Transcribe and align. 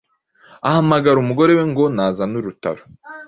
ahamagara 0.67 1.17
umugore 1.19 1.51
we 1.57 1.63
ngo 1.71 1.83
nazane 1.95 2.35
urutaro 2.39 2.83